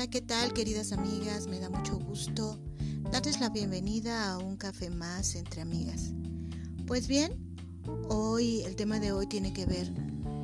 Hola, 0.00 0.08
¿qué 0.08 0.22
tal 0.22 0.54
queridas 0.54 0.92
amigas? 0.92 1.46
Me 1.46 1.60
da 1.60 1.68
mucho 1.68 1.98
gusto 1.98 2.58
darles 3.12 3.38
la 3.38 3.50
bienvenida 3.50 4.32
a 4.32 4.38
un 4.38 4.56
café 4.56 4.88
más 4.88 5.34
entre 5.34 5.60
amigas. 5.60 6.12
Pues 6.86 7.06
bien, 7.06 7.54
hoy 8.08 8.62
el 8.62 8.76
tema 8.76 8.98
de 8.98 9.12
hoy 9.12 9.26
tiene 9.26 9.52
que 9.52 9.66
ver 9.66 9.92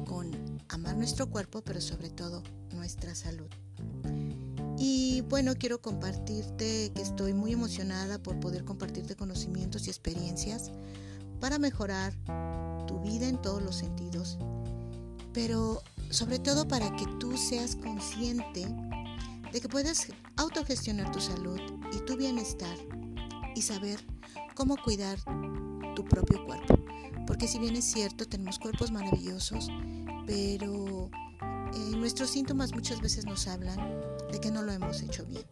con 0.04 0.30
amar 0.68 0.98
nuestro 0.98 1.30
cuerpo, 1.30 1.62
pero 1.64 1.80
sobre 1.80 2.11
todo 2.11 2.42
nuestra 2.74 3.14
salud. 3.14 3.48
Y 4.77 5.22
bueno, 5.22 5.54
quiero 5.54 5.80
compartirte 5.80 6.93
que 6.95 7.00
estoy 7.00 7.32
muy 7.32 7.52
emocionada 7.52 8.23
por 8.23 8.38
poder 8.38 8.62
compartirte 8.62 9.16
conocimientos 9.16 9.86
y 9.86 9.88
experiencias 9.88 10.70
para 11.41 11.59
mejorar 11.59 12.12
tu 12.86 13.00
vida 13.00 13.27
en 13.27 13.41
todos 13.41 13.62
los 13.62 13.77
sentidos, 13.77 14.36
pero 15.32 15.82
sobre 16.11 16.40
todo 16.40 16.68
para 16.68 16.94
que 16.96 17.07
tú 17.18 17.38
seas 17.38 17.75
consciente 17.75 18.66
de 19.53 19.61
que 19.61 19.68
puedes 19.68 20.09
autogestionar 20.36 21.11
tu 21.13 21.21
salud 21.21 21.61
y 21.93 21.99
tu 22.00 22.17
bienestar 22.17 22.77
y 23.55 23.63
saber 23.63 24.05
cómo 24.55 24.77
cuidar 24.77 25.19
tu 25.95 26.05
propio 26.05 26.45
cuerpo. 26.45 26.79
Porque 27.27 27.49
si 27.49 27.59
bien 27.59 27.77
es 27.77 27.85
cierto, 27.85 28.27
tenemos 28.27 28.59
cuerpos 28.59 28.91
maravillosos, 28.91 29.69
pero 30.27 31.11
eh, 31.75 31.96
nuestros 31.96 32.31
síntomas 32.31 32.72
muchas 32.72 33.00
veces 33.00 33.27
nos 33.27 33.48
hablan 33.48 33.78
de 34.31 34.41
que 34.41 34.50
no 34.50 34.62
lo 34.62 34.72
hemos 34.72 35.03
hecho 35.03 35.25
bien. 35.27 35.45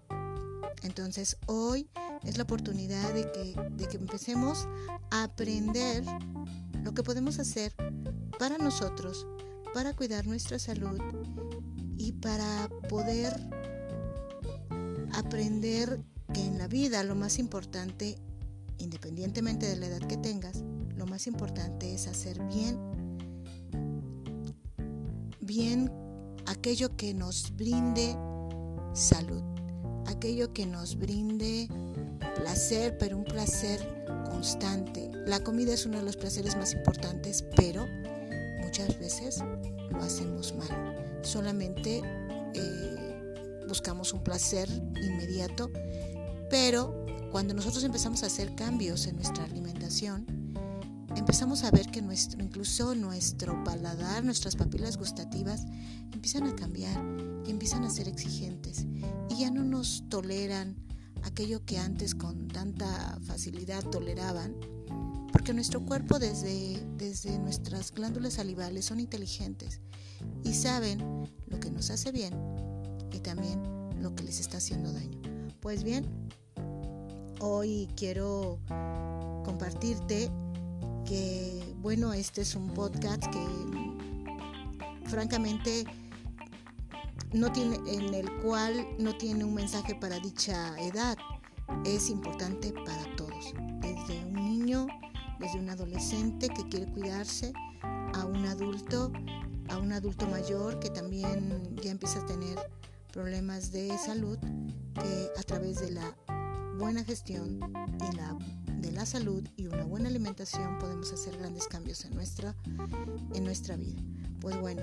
Entonces 0.83 1.37
hoy 1.47 1.89
es 2.25 2.37
la 2.37 2.45
oportunidad 2.45 3.13
de 3.13 3.31
que, 3.33 3.55
de 3.77 3.89
que 3.89 3.97
empecemos 3.97 4.69
a 5.11 5.25
aprender 5.25 6.05
lo 6.83 6.93
que 6.93 7.03
podemos 7.03 7.39
hacer 7.39 7.75
para 8.39 8.59
nosotros, 8.59 9.27
para 9.73 9.95
cuidar 9.95 10.27
nuestra 10.27 10.59
salud 10.59 11.01
y 11.97 12.13
para 12.13 12.69
poder 12.89 13.35
aprender 15.19 16.01
que 16.33 16.45
en 16.45 16.59
la 16.59 16.69
vida 16.69 17.03
lo 17.05 17.15
más 17.15 17.39
importante, 17.39 18.17
independientemente 18.79 19.67
de 19.67 19.77
la 19.77 19.87
edad 19.87 20.01
que 20.01 20.17
tengas, 20.17 20.63
lo 20.97 21.07
más 21.07 21.27
importante 21.27 21.95
es 21.95 22.07
hacer 22.07 22.43
bien, 22.45 22.79
bien 25.41 25.93
aquello 26.47 26.97
que 26.97 27.15
nos 27.15 27.55
brinde 27.57 28.17
salud, 28.93 29.43
aquello 30.07 30.53
que 30.53 30.67
nos 30.67 30.97
brinde 30.97 31.69
placer, 32.35 32.97
pero 32.99 33.19
un 33.19 33.25
placer 33.25 34.05
constante. 34.31 35.11
La 35.27 35.41
comida 35.41 35.75
es 35.75 35.87
uno 35.87 35.99
de 35.99 36.05
los 36.05 36.17
placeres 36.17 36.57
más 36.57 36.73
importantes, 36.75 37.45
pero 37.57 37.87
muchas 38.63 38.99
veces 38.99 39.43
lo 39.91 39.99
hacemos 39.99 40.55
mal. 40.55 41.21
Solamente 41.23 42.03
eh, 42.55 43.04
buscamos 43.75 44.13
un 44.13 44.23
placer 44.23 44.69
inmediato, 45.03 45.69
pero 46.49 47.05
cuando 47.33 47.55
nosotros 47.55 47.83
empezamos 47.83 48.23
a 48.23 48.27
hacer 48.27 48.55
cambios 48.55 49.09
en 49.09 49.17
nuestra 49.17 49.43
alimentación, 49.43 50.27
empezamos 51.17 51.65
a 51.65 51.73
ver 51.73 51.91
que 51.91 52.01
nuestro, 52.01 52.41
incluso 52.41 52.95
nuestro 52.95 53.65
paladar, 53.65 54.23
nuestras 54.23 54.55
papilas 54.55 54.97
gustativas 54.97 55.63
empiezan 56.13 56.45
a 56.45 56.55
cambiar 56.55 57.05
y 57.45 57.51
empiezan 57.51 57.83
a 57.83 57.91
ser 57.91 58.07
exigentes. 58.07 58.87
Y 59.29 59.41
ya 59.41 59.51
no 59.51 59.65
nos 59.65 60.09
toleran 60.09 60.77
aquello 61.25 61.65
que 61.65 61.79
antes 61.79 62.15
con 62.15 62.47
tanta 62.47 63.19
facilidad 63.27 63.83
toleraban, 63.83 64.55
porque 65.33 65.53
nuestro 65.53 65.85
cuerpo 65.85 66.21
desde, 66.21 66.81
desde 66.97 67.41
nuestras 67.41 67.91
glándulas 67.91 68.35
salivales 68.35 68.85
son 68.85 69.01
inteligentes 69.01 69.81
y 70.45 70.55
saben 70.55 71.29
lo 71.49 71.59
que 71.59 71.73
nos 71.73 71.91
hace 71.91 72.13
bien 72.13 72.64
y 73.15 73.21
también 73.21 73.63
lo 74.01 74.15
que 74.15 74.25
les 74.25 74.41
está 74.41 74.59
haciendo 74.59 74.93
daño. 74.93 75.19
Pues 75.61 75.85
bien, 75.85 76.05
hoy 77.41 77.89
quiero 77.97 78.59
compartirte 79.45 80.31
que, 81.05 81.75
bueno, 81.79 82.13
este 82.13 82.43
es 82.43 82.55
un 82.55 82.69
podcast 82.69 83.23
que 83.27 83.47
francamente 85.07 85.85
no 87.33 87.53
tiene, 87.53 87.77
en 87.87 88.15
el 88.15 88.31
cual 88.43 88.87
no 88.99 89.17
tiene 89.17 89.45
un 89.45 89.55
mensaje 89.55 89.95
para 89.95 90.19
dicha 90.19 90.79
edad. 90.81 91.17
Es 91.85 92.11
importante 92.11 92.73
para 92.73 93.17
todos, 93.17 93.55
desde 93.81 94.25
un 94.27 94.35
niño, 94.35 94.87
desde 95.41 95.59
un 95.59 95.71
adolescente 95.71 96.49
que 96.49 96.69
quiere 96.69 96.91
cuidarse, 96.93 97.53
a 97.83 98.25
un 98.25 98.45
adulto, 98.47 99.13
a 99.69 99.79
un 99.79 99.93
adulto 99.93 100.27
mayor 100.27 100.79
que 100.79 100.91
también 100.91 101.77
ya 101.83 101.91
empieza 101.91 102.21
a 102.21 102.27
tener 102.27 102.59
problemas 103.15 103.71
de 103.71 103.97
salud, 103.97 104.37
que 104.95 105.31
a 105.39 105.43
través 105.45 105.79
de 105.79 105.93
la 105.93 106.17
buena 106.81 107.05
gestión 107.05 107.61
y 108.11 108.17
la, 108.17 108.37
de 108.81 108.91
la 108.91 109.07
salud 109.07 109.49
y 109.57 109.69
una 109.69 109.85
buena 109.85 110.09
alimentación 110.09 110.81
podemos 110.81 111.13
hacer 111.13 111.39
grandes 111.39 111.69
cambios 111.69 112.05
en 112.05 112.13
nuestra, 112.13 112.57
en 113.33 113.45
nuestra 113.45 113.77
vida. 113.77 114.03
Pues 114.41 114.61
bueno, 114.61 114.83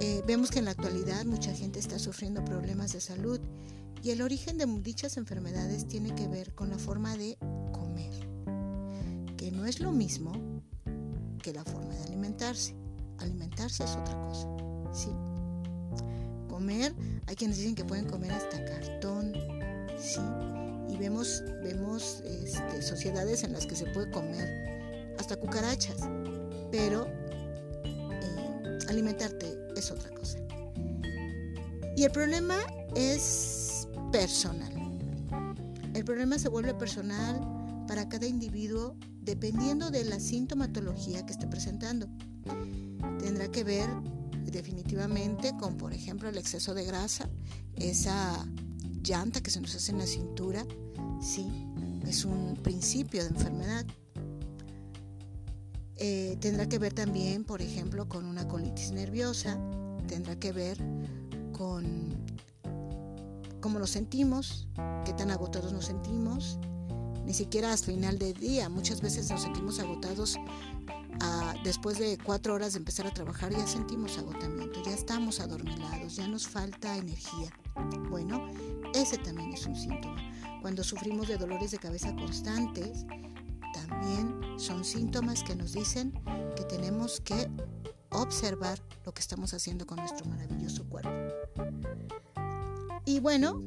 eh, 0.00 0.22
vemos 0.26 0.50
que 0.50 0.60
en 0.60 0.64
la 0.64 0.70
actualidad 0.70 1.26
mucha 1.26 1.52
gente 1.52 1.78
está 1.78 1.98
sufriendo 1.98 2.42
problemas 2.46 2.94
de 2.94 3.00
salud 3.02 3.38
y 4.02 4.10
el 4.10 4.22
origen 4.22 4.56
de 4.56 4.64
dichas 4.80 5.18
enfermedades 5.18 5.86
tiene 5.86 6.14
que 6.14 6.28
ver 6.28 6.54
con 6.54 6.70
la 6.70 6.78
forma 6.78 7.14
de 7.18 7.36
comer, 7.72 8.10
que 9.36 9.50
no 9.52 9.66
es 9.66 9.80
lo 9.80 9.92
mismo 9.92 10.32
que 11.42 11.52
la 11.52 11.62
forma 11.62 11.92
de 11.94 12.04
alimentarse. 12.04 12.74
Alimentarse 13.18 13.84
es 13.84 13.90
otra 13.96 14.18
cosa, 14.18 14.48
¿sí? 14.94 15.10
Comer, 16.58 16.92
hay 17.28 17.36
quienes 17.36 17.58
dicen 17.58 17.76
que 17.76 17.84
pueden 17.84 18.06
comer 18.06 18.32
hasta 18.32 18.64
cartón, 18.64 19.32
¿sí? 19.96 20.18
Y 20.88 20.96
vemos, 20.96 21.44
vemos 21.62 22.20
este, 22.24 22.82
sociedades 22.82 23.44
en 23.44 23.52
las 23.52 23.64
que 23.64 23.76
se 23.76 23.86
puede 23.86 24.10
comer 24.10 25.14
hasta 25.20 25.36
cucarachas, 25.36 26.00
pero 26.72 27.06
eh, 27.84 28.78
alimentarte 28.88 29.56
es 29.76 29.88
otra 29.92 30.10
cosa. 30.10 30.40
Y 31.96 32.02
el 32.02 32.10
problema 32.10 32.56
es 32.96 33.86
personal. 34.10 34.72
El 35.94 36.04
problema 36.04 36.40
se 36.40 36.48
vuelve 36.48 36.74
personal 36.74 37.38
para 37.86 38.08
cada 38.08 38.26
individuo 38.26 38.96
dependiendo 39.20 39.92
de 39.92 40.04
la 40.06 40.18
sintomatología 40.18 41.24
que 41.24 41.34
esté 41.34 41.46
presentando. 41.46 42.08
Tendrá 43.20 43.46
que 43.46 43.62
ver 43.62 43.88
definitivamente 44.50 45.56
con, 45.58 45.76
por 45.76 45.92
ejemplo, 45.92 46.28
el 46.28 46.38
exceso 46.38 46.74
de 46.74 46.84
grasa, 46.84 47.28
esa 47.76 48.46
llanta 49.02 49.40
que 49.40 49.50
se 49.50 49.60
nos 49.60 49.74
hace 49.74 49.92
en 49.92 49.98
la 49.98 50.06
cintura, 50.06 50.66
sí, 51.20 51.46
es 52.06 52.24
un 52.24 52.54
principio 52.62 53.22
de 53.22 53.30
enfermedad. 53.30 53.86
Eh, 55.96 56.36
tendrá 56.40 56.68
que 56.68 56.78
ver 56.78 56.92
también, 56.92 57.44
por 57.44 57.60
ejemplo, 57.60 58.08
con 58.08 58.24
una 58.24 58.46
colitis 58.46 58.92
nerviosa, 58.92 59.58
tendrá 60.06 60.38
que 60.38 60.52
ver 60.52 60.78
con 61.52 62.14
cómo 63.60 63.78
nos 63.78 63.90
sentimos, 63.90 64.68
qué 65.04 65.12
tan 65.12 65.30
agotados 65.30 65.72
nos 65.72 65.86
sentimos, 65.86 66.58
ni 67.24 67.34
siquiera 67.34 67.72
hasta 67.72 67.88
final 67.88 68.18
del 68.18 68.34
día. 68.34 68.68
Muchas 68.68 69.00
veces 69.00 69.30
nos 69.30 69.42
sentimos 69.42 69.80
agotados 69.80 70.38
después 71.68 71.98
de 71.98 72.16
cuatro 72.16 72.54
horas 72.54 72.72
de 72.72 72.78
empezar 72.78 73.06
a 73.06 73.12
trabajar, 73.12 73.52
ya 73.52 73.66
sentimos 73.66 74.16
agotamiento, 74.16 74.82
ya 74.82 74.94
estamos 74.94 75.38
adormilados, 75.38 76.16
ya 76.16 76.26
nos 76.26 76.48
falta 76.48 76.96
energía. 76.96 77.52
Bueno, 78.08 78.48
ese 78.94 79.18
también 79.18 79.52
es 79.52 79.66
un 79.66 79.76
síntoma. 79.76 80.16
Cuando 80.62 80.82
sufrimos 80.82 81.28
de 81.28 81.36
dolores 81.36 81.70
de 81.70 81.76
cabeza 81.76 82.16
constantes, 82.16 83.04
también 83.74 84.58
son 84.58 84.82
síntomas 84.82 85.42
que 85.42 85.54
nos 85.54 85.74
dicen 85.74 86.14
que 86.56 86.64
tenemos 86.64 87.20
que 87.20 87.50
observar 88.12 88.82
lo 89.04 89.12
que 89.12 89.20
estamos 89.20 89.52
haciendo 89.52 89.86
con 89.86 89.98
nuestro 89.98 90.24
maravilloso 90.24 90.88
cuerpo. 90.88 91.10
Y 93.04 93.20
bueno, 93.20 93.62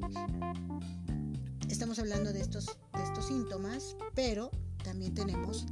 estamos 1.69 1.99
hablando 1.99 2.33
de 2.33 2.41
estos, 2.41 2.65
de 2.65 3.03
estos 3.03 3.27
síntomas, 3.27 3.95
pero 4.15 4.49
también 4.83 5.13
tenemos 5.13 5.67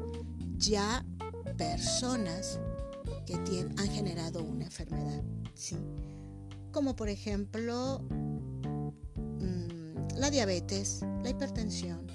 ya 0.58 1.04
personas 1.60 2.58
que 3.26 3.36
han 3.36 3.88
generado 3.90 4.42
una 4.42 4.66
enfermedad, 4.66 5.22
como 6.72 6.96
por 6.96 7.10
ejemplo 7.10 8.02
mm, 9.40 10.16
la 10.16 10.32
diabetes, 10.32 11.02
la 11.22 11.30
hipertensión, 11.30 12.08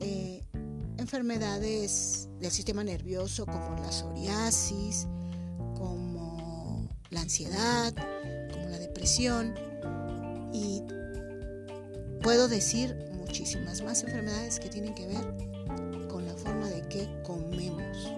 eh, 0.00 0.42
enfermedades 0.96 2.30
del 2.40 2.50
sistema 2.50 2.82
nervioso 2.82 3.44
como 3.44 3.76
la 3.76 3.92
psoriasis, 3.92 5.06
como 5.76 6.88
la 7.10 7.20
ansiedad, 7.20 7.94
como 8.52 8.68
la 8.70 8.78
depresión 8.78 9.54
y 10.52 10.82
puedo 12.22 12.48
decir 12.48 12.96
muchísimas 13.12 13.82
más 13.82 14.02
enfermedades 14.02 14.58
que 14.58 14.70
tienen 14.70 14.94
que 14.94 15.06
ver 15.06 16.08
con 16.08 16.24
la 16.24 16.34
forma 16.34 16.68
de 16.68 16.80
que 16.88 17.06
comemos. 17.22 18.11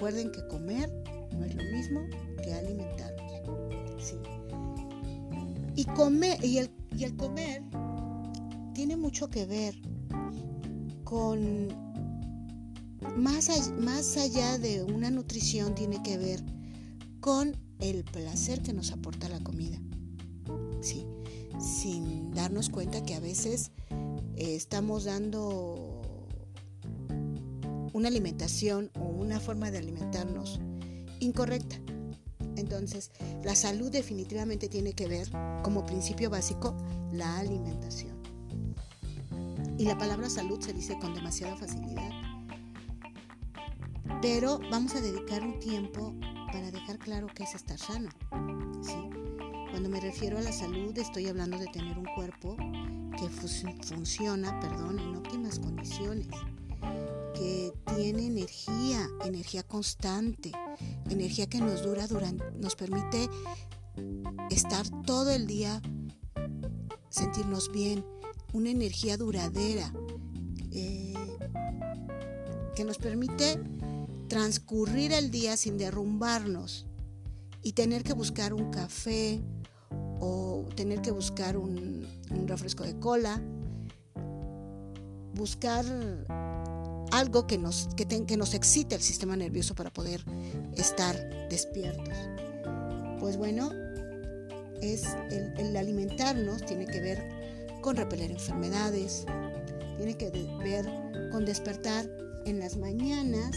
Recuerden 0.00 0.32
que 0.32 0.48
comer 0.48 0.90
no 1.36 1.44
es 1.44 1.54
lo 1.54 1.62
mismo 1.62 2.00
que 2.42 2.54
alimentarnos. 2.54 3.20
Y, 5.76 5.84
comer, 5.84 6.42
y, 6.42 6.56
el, 6.56 6.70
y 6.96 7.04
el 7.04 7.14
comer 7.18 7.62
tiene 8.72 8.96
mucho 8.96 9.28
que 9.28 9.44
ver 9.44 9.74
con 11.04 11.68
más, 13.14 13.50
más 13.78 14.16
allá 14.16 14.56
de 14.56 14.82
una 14.82 15.10
nutrición, 15.10 15.74
tiene 15.74 16.02
que 16.02 16.16
ver 16.16 16.42
con 17.20 17.54
el 17.78 18.02
placer 18.04 18.62
que 18.62 18.72
nos 18.72 18.92
aporta 18.92 19.28
la 19.28 19.40
comida. 19.40 19.78
Sí, 20.80 21.04
sin 21.58 22.30
darnos 22.30 22.70
cuenta 22.70 23.04
que 23.04 23.16
a 23.16 23.20
veces 23.20 23.70
eh, 24.36 24.56
estamos 24.56 25.04
dando 25.04 25.89
una 27.92 28.08
alimentación 28.08 28.90
o 28.98 29.04
una 29.04 29.40
forma 29.40 29.70
de 29.70 29.78
alimentarnos 29.78 30.60
incorrecta. 31.20 31.76
Entonces, 32.56 33.10
la 33.44 33.54
salud 33.54 33.90
definitivamente 33.90 34.68
tiene 34.68 34.92
que 34.92 35.06
ver, 35.06 35.28
como 35.62 35.86
principio 35.86 36.30
básico, 36.30 36.76
la 37.12 37.38
alimentación. 37.38 38.20
Y 39.78 39.84
la 39.84 39.96
palabra 39.96 40.28
salud 40.28 40.60
se 40.60 40.72
dice 40.72 40.98
con 40.98 41.14
demasiada 41.14 41.56
facilidad. 41.56 42.10
Pero 44.20 44.60
vamos 44.70 44.94
a 44.94 45.00
dedicar 45.00 45.42
un 45.42 45.58
tiempo 45.58 46.14
para 46.52 46.70
dejar 46.70 46.98
claro 46.98 47.28
qué 47.34 47.44
es 47.44 47.54
estar 47.54 47.78
sano. 47.78 48.10
¿sí? 48.82 48.94
Cuando 49.70 49.88
me 49.88 50.00
refiero 50.00 50.36
a 50.36 50.42
la 50.42 50.52
salud 50.52 50.96
estoy 50.98 51.28
hablando 51.28 51.58
de 51.58 51.66
tener 51.68 51.96
un 51.96 52.06
cuerpo 52.14 52.56
que 53.18 53.28
funciona 53.28 54.58
perdón, 54.60 54.98
en 54.98 55.16
óptimas 55.16 55.58
condiciones, 55.58 56.28
tiene 57.96 58.26
energía, 58.26 59.08
energía 59.24 59.62
constante, 59.62 60.52
energía 61.08 61.46
que 61.46 61.60
nos 61.60 61.82
dura 61.82 62.06
durante, 62.06 62.44
nos 62.52 62.76
permite 62.76 63.28
estar 64.50 64.86
todo 65.04 65.30
el 65.30 65.46
día, 65.46 65.80
sentirnos 67.08 67.70
bien, 67.72 68.04
una 68.52 68.70
energía 68.70 69.16
duradera, 69.16 69.92
eh, 70.72 71.14
que 72.74 72.84
nos 72.84 72.98
permite 72.98 73.60
transcurrir 74.28 75.12
el 75.12 75.30
día 75.30 75.56
sin 75.56 75.76
derrumbarnos 75.76 76.86
y 77.62 77.72
tener 77.72 78.02
que 78.02 78.12
buscar 78.12 78.54
un 78.54 78.70
café 78.70 79.40
o 80.20 80.64
tener 80.76 81.02
que 81.02 81.10
buscar 81.10 81.56
un, 81.56 82.06
refresco 82.46 82.84
de 82.84 82.98
cola, 82.98 83.40
buscar 85.34 85.84
algo 87.10 87.46
que 87.46 87.58
nos, 87.58 87.88
que, 87.96 88.36
nos 88.36 88.54
excite 88.54 88.94
el 88.94 89.02
sistema 89.02 89.36
nervioso 89.36 89.74
para 89.74 89.90
poder 89.90 90.24
estar 90.76 91.48
despiertos. 91.48 92.14
Pues 93.18 93.36
bueno, 93.36 93.70
es 94.80 95.04
el, 95.30 95.52
el, 95.58 95.76
alimentarnos 95.76 96.64
tiene 96.64 96.86
que 96.86 97.00
ver 97.00 97.22
con 97.82 97.96
repeler 97.96 98.30
enfermedades, 98.30 99.26
tiene 99.96 100.16
que 100.16 100.30
ver 100.30 100.86
con 101.30 101.44
despertar 101.44 102.08
en 102.46 102.58
las 102.58 102.76
mañanas 102.76 103.56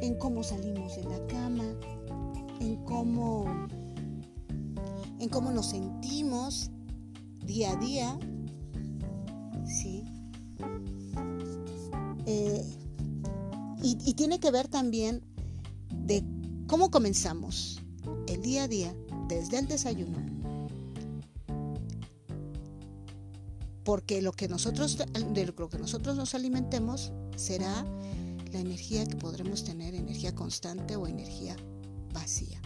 en 0.00 0.14
cómo 0.16 0.42
salimos 0.42 0.96
de 0.96 1.04
la 1.04 1.26
cama, 1.26 1.64
en 2.60 2.76
cómo, 2.84 3.46
en 5.18 5.28
cómo 5.28 5.50
nos 5.50 5.70
sentimos 5.70 6.70
día 7.44 7.72
a 7.72 7.76
día, 7.76 8.18
y, 14.02 14.14
tiene 14.14 14.40
que 14.40 14.50
ver 14.50 14.68
también 14.68 15.22
de 15.90 16.24
cómo 16.66 16.90
comenzamos 16.90 17.80
el 18.28 18.42
día 18.42 18.64
a 18.64 18.68
día 18.68 18.94
desde 19.28 19.58
el 19.58 19.68
desayuno 19.68 20.18
porque 23.84 24.22
lo 24.22 24.32
que 24.32 24.48
nosotros 24.48 24.98
de 24.98 25.46
lo 25.46 25.68
que 25.68 25.78
nosotros 25.78 26.16
nos 26.16 26.34
alimentemos 26.34 27.12
será 27.36 27.84
la 28.52 28.60
energía 28.60 29.04
que 29.04 29.16
podremos 29.16 29.64
tener, 29.64 29.94
energía 29.94 30.34
constante 30.34 30.96
o 30.96 31.06
energía 31.06 31.56
vacía. 32.12 32.60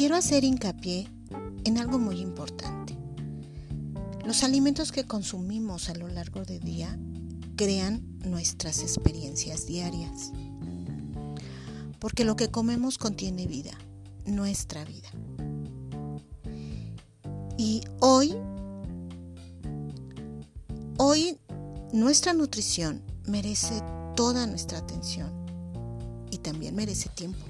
Quiero 0.00 0.16
hacer 0.16 0.44
hincapié 0.44 1.10
en 1.64 1.76
algo 1.76 1.98
muy 1.98 2.20
importante. 2.20 2.96
Los 4.24 4.44
alimentos 4.44 4.92
que 4.92 5.04
consumimos 5.04 5.90
a 5.90 5.94
lo 5.94 6.08
largo 6.08 6.42
del 6.42 6.60
día 6.60 6.98
crean 7.54 8.00
nuestras 8.24 8.80
experiencias 8.80 9.66
diarias. 9.66 10.32
Porque 11.98 12.24
lo 12.24 12.34
que 12.34 12.50
comemos 12.50 12.96
contiene 12.96 13.46
vida 13.46 13.72
nuestra 14.24 14.86
vida. 14.86 15.10
Y 17.58 17.82
hoy, 18.00 18.34
hoy 20.96 21.36
nuestra 21.92 22.32
nutrición 22.32 23.02
merece 23.26 23.82
toda 24.16 24.46
nuestra 24.46 24.78
atención 24.78 25.30
y 26.30 26.38
también 26.38 26.74
merece 26.74 27.10
tiempo. 27.10 27.44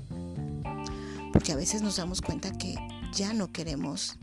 Porque 1.40 1.52
a 1.52 1.56
veces 1.56 1.80
nos 1.80 1.96
damos 1.96 2.20
cuenta 2.20 2.52
que 2.52 2.74
ya 3.14 3.32
no 3.32 3.50
queremos 3.50 4.18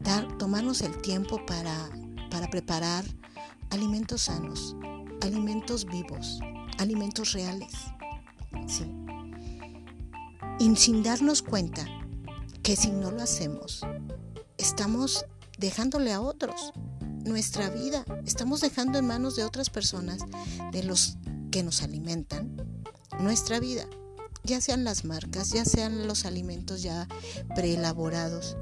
dar, 0.00 0.38
tomarnos 0.38 0.80
el 0.80 0.96
tiempo 1.02 1.44
para, 1.44 1.90
para 2.30 2.48
preparar 2.48 3.04
alimentos 3.68 4.22
sanos, 4.22 4.74
alimentos 5.20 5.84
vivos, 5.84 6.40
alimentos 6.78 7.34
reales. 7.34 7.74
Sí 8.66 8.90
y 10.58 10.74
sin 10.76 11.02
darnos 11.02 11.42
cuenta 11.42 11.84
que 12.62 12.76
si 12.76 12.90
no 12.90 13.10
lo 13.10 13.22
hacemos, 13.22 13.82
estamos 14.56 15.26
dejándole 15.58 16.12
a 16.12 16.22
otros 16.22 16.72
nuestra 17.24 17.68
vida, 17.68 18.04
estamos 18.24 18.62
dejando 18.62 18.98
en 18.98 19.06
manos 19.06 19.36
de 19.36 19.44
otras 19.44 19.68
personas, 19.68 20.22
de 20.72 20.82
los 20.84 21.18
que 21.50 21.62
nos 21.62 21.82
alimentan, 21.82 22.56
nuestra 23.20 23.60
vida, 23.60 23.86
ya 24.46 24.60
sean 24.60 24.84
las 24.84 25.04
marcas, 25.04 25.50
ya 25.50 25.64
sean 25.64 26.06
los 26.06 26.24
alimentos 26.24 26.82
ya 26.82 27.08
preelaborados. 27.54 28.56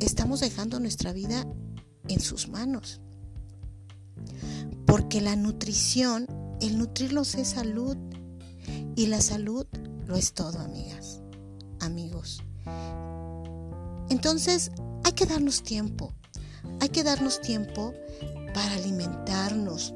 Estamos 0.00 0.40
dejando 0.40 0.80
nuestra 0.80 1.12
vida 1.12 1.46
en 2.08 2.20
sus 2.20 2.48
manos. 2.48 3.00
Porque 4.86 5.20
la 5.20 5.36
nutrición, 5.36 6.26
el 6.60 6.78
nutrirlos 6.78 7.34
es 7.34 7.48
salud 7.48 7.96
y 8.96 9.06
la 9.06 9.20
salud 9.20 9.66
lo 10.06 10.16
es 10.16 10.32
todo, 10.32 10.58
amigas, 10.58 11.20
amigos. 11.80 12.42
Entonces, 14.08 14.70
hay 15.04 15.12
que 15.12 15.26
darnos 15.26 15.62
tiempo. 15.62 16.14
Hay 16.80 16.88
que 16.88 17.04
darnos 17.04 17.40
tiempo 17.40 17.92
para 18.54 18.74
alimentarnos, 18.74 19.94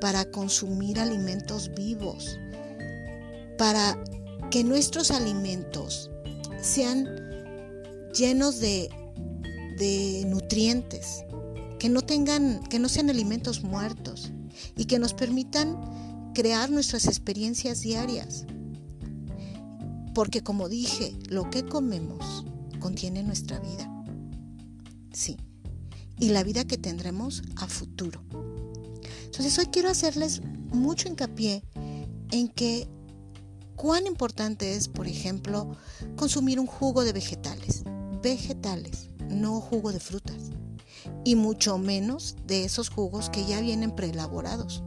para 0.00 0.24
consumir 0.24 0.98
alimentos 0.98 1.70
vivos, 1.74 2.38
para 3.56 3.96
que 4.52 4.64
nuestros 4.64 5.10
alimentos 5.10 6.10
sean 6.60 7.08
llenos 8.14 8.60
de, 8.60 8.90
nutrientes, 10.28 11.24
que 11.78 11.88
no 11.88 12.02
tengan, 12.02 12.62
que 12.64 12.78
no 12.78 12.90
sean 12.90 13.08
alimentos 13.08 13.64
muertos 13.64 14.30
y 14.76 14.84
que 14.84 14.98
nos 14.98 15.14
permitan 15.14 16.32
crear 16.34 16.70
nuestras 16.70 17.06
experiencias 17.06 17.80
diarias. 17.80 18.44
Porque 20.14 20.42
como 20.42 20.68
dije, 20.68 21.16
lo 21.30 21.48
que 21.48 21.64
comemos 21.64 22.44
contiene 22.78 23.22
nuestra 23.22 23.58
vida. 23.58 24.04
Sí. 25.14 25.38
Y 26.20 26.28
la 26.28 26.42
vida 26.44 26.66
que 26.66 26.76
tendremos 26.76 27.42
a 27.56 27.66
futuro. 27.66 28.22
Entonces 29.24 29.58
hoy 29.58 29.66
quiero 29.72 29.88
hacerles 29.88 30.42
mucho 30.72 31.08
hincapié 31.08 31.64
en 32.30 32.48
que 32.48 32.86
cuán 33.82 34.06
importante 34.06 34.76
es, 34.76 34.86
por 34.86 35.08
ejemplo, 35.08 35.76
consumir 36.14 36.60
un 36.60 36.68
jugo 36.68 37.02
de 37.02 37.12
vegetales. 37.12 37.82
Vegetales, 38.22 39.08
no 39.28 39.60
jugo 39.60 39.90
de 39.90 39.98
frutas. 39.98 40.52
Y 41.24 41.34
mucho 41.34 41.78
menos 41.78 42.36
de 42.46 42.64
esos 42.64 42.90
jugos 42.90 43.28
que 43.28 43.44
ya 43.44 43.60
vienen 43.60 43.90
preelaborados. 43.90 44.84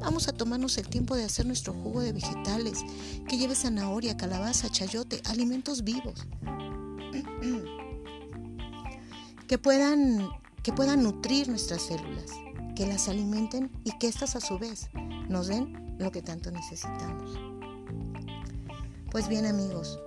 Vamos 0.00 0.26
a 0.26 0.32
tomarnos 0.32 0.78
el 0.78 0.88
tiempo 0.88 1.14
de 1.14 1.22
hacer 1.22 1.46
nuestro 1.46 1.74
jugo 1.74 2.00
de 2.00 2.12
vegetales, 2.12 2.80
que 3.28 3.38
lleve 3.38 3.54
zanahoria, 3.54 4.16
calabaza, 4.16 4.68
chayote, 4.68 5.22
alimentos 5.26 5.84
vivos. 5.84 6.26
que 9.46 9.58
puedan, 9.58 10.28
que 10.64 10.72
puedan 10.72 11.04
nutrir 11.04 11.48
nuestras 11.48 11.82
células, 11.82 12.32
que 12.74 12.84
las 12.84 13.08
alimenten 13.08 13.70
y 13.84 13.96
que 13.98 14.08
éstas 14.08 14.34
a 14.34 14.40
su 14.40 14.58
vez 14.58 14.88
nos 15.28 15.46
den 15.46 15.96
lo 16.00 16.10
que 16.10 16.20
tanto 16.20 16.50
necesitamos. 16.50 17.53
Pues 19.14 19.28
bien 19.28 19.46
amigos, 19.46 20.00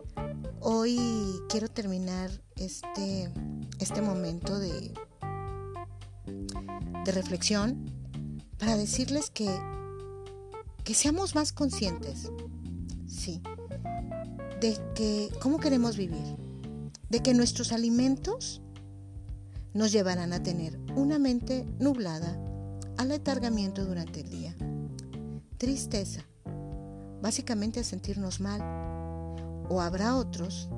hoy 0.59 0.99
quiero 1.47 1.69
terminar 1.69 2.29
este, 2.57 3.31
este 3.79 4.01
momento 4.01 4.59
de, 4.59 4.93
de 7.05 7.11
reflexión 7.13 7.89
para 8.59 8.75
decirles 8.75 9.29
que, 9.29 9.47
que 10.83 10.93
seamos 10.93 11.35
más 11.35 11.53
conscientes, 11.53 12.29
sí, 13.07 13.41
de 14.59 14.77
que 14.93 15.29
cómo 15.41 15.57
queremos 15.57 15.95
vivir, 15.95 16.35
de 17.09 17.23
que 17.23 17.33
nuestros 17.33 17.71
alimentos 17.71 18.61
nos 19.73 19.93
llevarán 19.93 20.33
a 20.33 20.43
tener 20.43 20.77
una 20.97 21.17
mente 21.17 21.65
nublada, 21.79 22.37
aletargamiento 22.97 23.85
durante 23.85 24.19
el 24.19 24.29
día, 24.29 24.53
tristeza, 25.57 26.25
básicamente 27.21 27.79
a 27.79 27.85
sentirnos 27.85 28.41
mal, 28.41 28.96
o 29.69 29.81
habrá 29.81 30.15
otros 30.15 30.69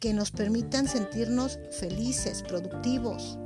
que 0.00 0.12
nos 0.12 0.30
permitan 0.30 0.86
sentirnos 0.86 1.58
felices, 1.78 2.42
productivos, 2.42 3.38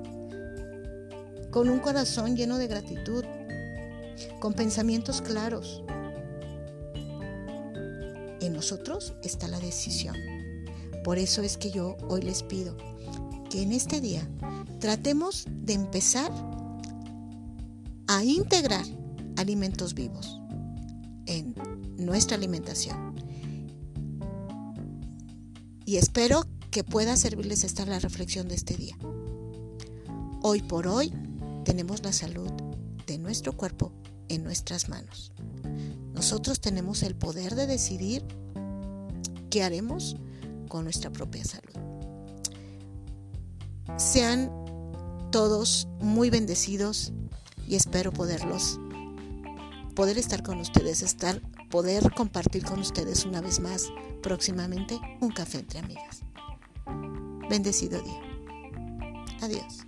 con 1.50 1.68
un 1.68 1.78
corazón 1.78 2.36
lleno 2.36 2.58
de 2.58 2.66
gratitud, 2.66 3.24
con 4.40 4.54
pensamientos 4.54 5.22
claros. 5.22 5.82
En 8.40 8.52
nosotros 8.52 9.14
está 9.22 9.46
la 9.48 9.60
decisión. 9.60 10.16
Por 11.04 11.18
eso 11.18 11.42
es 11.42 11.56
que 11.56 11.70
yo 11.70 11.96
hoy 12.08 12.22
les 12.22 12.42
pido 12.42 12.76
que 13.50 13.62
en 13.62 13.72
este 13.72 14.00
día 14.00 14.28
tratemos 14.80 15.46
de 15.48 15.74
empezar 15.74 16.32
a 18.08 18.24
integrar 18.24 18.84
alimentos 19.36 19.94
vivos 19.94 20.40
en 21.26 21.54
nuestra 21.96 22.36
alimentación 22.36 23.14
y 25.88 25.96
espero 25.96 26.44
que 26.70 26.84
pueda 26.84 27.16
servirles 27.16 27.64
esta 27.64 27.86
la 27.86 27.98
reflexión 27.98 28.46
de 28.46 28.56
este 28.56 28.76
día. 28.76 28.94
Hoy 30.42 30.60
por 30.60 30.86
hoy 30.86 31.14
tenemos 31.64 32.02
la 32.02 32.12
salud 32.12 32.50
de 33.06 33.16
nuestro 33.16 33.56
cuerpo 33.56 33.90
en 34.28 34.44
nuestras 34.44 34.90
manos. 34.90 35.32
Nosotros 36.12 36.60
tenemos 36.60 37.02
el 37.02 37.16
poder 37.16 37.54
de 37.54 37.66
decidir 37.66 38.22
qué 39.48 39.62
haremos 39.62 40.18
con 40.68 40.84
nuestra 40.84 41.10
propia 41.10 41.42
salud. 41.46 41.72
Sean 43.96 44.50
todos 45.32 45.88
muy 46.02 46.28
bendecidos 46.28 47.14
y 47.66 47.76
espero 47.76 48.12
poderlos 48.12 48.78
poder 49.94 50.18
estar 50.18 50.42
con 50.42 50.60
ustedes, 50.60 51.00
estar 51.00 51.40
poder 51.68 52.12
compartir 52.12 52.64
con 52.64 52.80
ustedes 52.80 53.24
una 53.24 53.40
vez 53.40 53.60
más 53.60 53.90
próximamente 54.22 54.98
un 55.20 55.30
café 55.30 55.58
entre 55.58 55.80
amigas. 55.80 56.22
Bendecido 57.48 58.00
día. 58.02 58.22
Adiós. 59.40 59.87